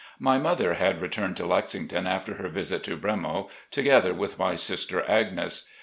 My 0.17 0.39
mother 0.39 0.73
had 0.73 0.99
returned 0.99 1.37
to 1.37 1.45
Lexington 1.45 2.07
after 2.07 2.33
her 2.37 2.47
visit 2.49 2.83
to 2.85 2.97
"Bremo," 2.97 3.51
together 3.69 4.15
with 4.15 4.39
my 4.39 4.55
sister 4.55 5.07
Agnes. 5.07 5.67